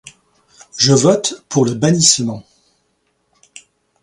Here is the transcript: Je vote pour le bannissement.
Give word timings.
Je 0.79 0.93
vote 0.93 1.45
pour 1.47 1.63
le 1.63 1.75
bannissement. 1.75 2.43